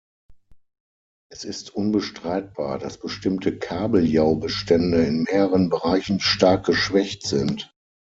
[1.29, 7.71] Es ist unbestreitbar, dass bestimmte Kabeljaubestände in mehreren Bereichen stark geschwächt sind.